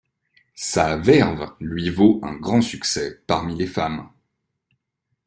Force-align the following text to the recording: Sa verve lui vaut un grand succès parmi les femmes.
Sa 0.55 0.97
verve 0.97 1.53
lui 1.59 1.91
vaut 1.91 2.21
un 2.23 2.33
grand 2.33 2.61
succès 2.61 3.21
parmi 3.27 3.55
les 3.55 3.67
femmes. 3.67 4.09